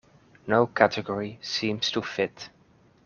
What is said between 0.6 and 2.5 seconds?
category seems to fit.